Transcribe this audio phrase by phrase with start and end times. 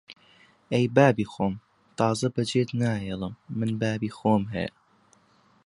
[0.73, 1.53] ئەی بابی خۆم!
[1.97, 3.33] تازە بەجێت نایەڵم!
[3.57, 4.73] من بابی خۆم هەیە!